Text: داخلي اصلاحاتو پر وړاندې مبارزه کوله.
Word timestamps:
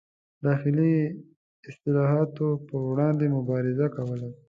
داخلي 0.45 0.93
اصلاحاتو 1.69 2.47
پر 2.67 2.79
وړاندې 2.89 3.25
مبارزه 3.37 3.87
کوله. 3.95 4.29